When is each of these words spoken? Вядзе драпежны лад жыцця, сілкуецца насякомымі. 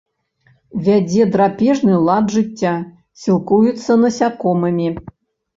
Вядзе 0.87 1.27
драпежны 1.35 1.95
лад 2.07 2.25
жыцця, 2.37 2.73
сілкуецца 3.25 3.99
насякомымі. 4.07 4.87